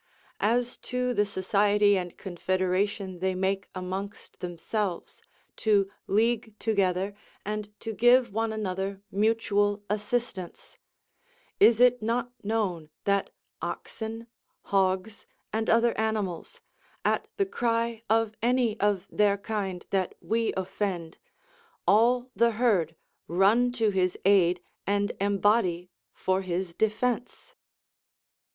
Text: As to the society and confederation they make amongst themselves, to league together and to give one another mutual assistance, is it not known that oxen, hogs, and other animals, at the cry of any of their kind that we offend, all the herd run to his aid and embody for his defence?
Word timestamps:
As 0.39 0.77
to 0.77 1.13
the 1.13 1.27
society 1.27 1.95
and 1.95 2.17
confederation 2.17 3.19
they 3.19 3.35
make 3.35 3.69
amongst 3.75 4.39
themselves, 4.39 5.21
to 5.57 5.91
league 6.07 6.55
together 6.57 7.13
and 7.45 7.69
to 7.81 7.93
give 7.93 8.33
one 8.33 8.51
another 8.51 9.03
mutual 9.11 9.83
assistance, 9.91 10.79
is 11.59 11.79
it 11.79 12.01
not 12.01 12.31
known 12.43 12.89
that 13.03 13.29
oxen, 13.61 14.25
hogs, 14.63 15.27
and 15.53 15.69
other 15.69 15.95
animals, 15.99 16.61
at 17.05 17.27
the 17.37 17.45
cry 17.45 18.01
of 18.09 18.33
any 18.41 18.79
of 18.79 19.05
their 19.11 19.37
kind 19.37 19.85
that 19.91 20.15
we 20.19 20.51
offend, 20.53 21.19
all 21.87 22.27
the 22.35 22.53
herd 22.53 22.95
run 23.27 23.71
to 23.73 23.91
his 23.91 24.17
aid 24.25 24.63
and 24.87 25.11
embody 25.19 25.91
for 26.11 26.41
his 26.41 26.73
defence? 26.73 27.53